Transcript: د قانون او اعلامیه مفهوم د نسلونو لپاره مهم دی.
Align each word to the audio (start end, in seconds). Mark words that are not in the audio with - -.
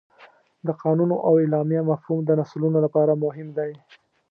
د 0.67 0.69
قانون 0.83 1.09
او 1.27 1.33
اعلامیه 1.41 1.81
مفهوم 1.91 2.19
د 2.25 2.29
نسلونو 2.39 2.77
لپاره 2.85 3.13
مهم 3.23 3.47
دی. 3.57 3.71